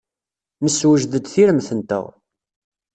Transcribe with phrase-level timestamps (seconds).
[0.63, 2.05] Nessewjed-d tiremt-nteɣ.